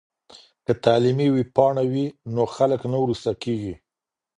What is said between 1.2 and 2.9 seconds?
ویبپاڼه وي نو خلګ